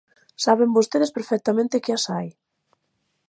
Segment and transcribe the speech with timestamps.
[0.43, 2.27] Saben vostedes perfectamente que as hai.